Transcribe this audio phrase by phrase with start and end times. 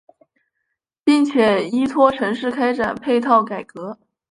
[1.03, 3.99] 并且依托城市开展配套改革。